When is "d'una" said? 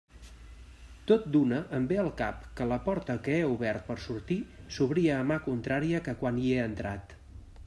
1.35-1.59